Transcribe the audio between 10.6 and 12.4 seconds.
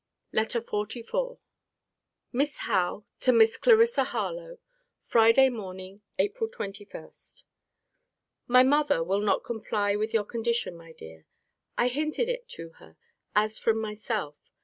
my dear. I hinted